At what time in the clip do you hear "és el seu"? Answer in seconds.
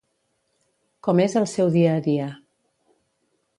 1.27-1.71